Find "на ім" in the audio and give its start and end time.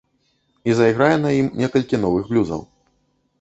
1.25-1.51